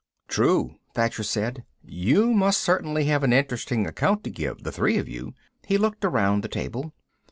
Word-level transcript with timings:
"True," 0.27 0.77
Thacher 0.95 1.21
said. 1.21 1.63
"You 1.85 2.33
must 2.33 2.59
certainly 2.59 3.03
have 3.05 3.21
an 3.23 3.31
interesting 3.31 3.85
account 3.85 4.23
to 4.23 4.31
give, 4.31 4.63
the 4.63 4.71
three 4.71 4.97
of 4.97 5.07
you." 5.07 5.35
He 5.67 5.77
looked 5.77 6.03
around 6.03 6.41
the 6.43 6.47
table. 6.47 6.95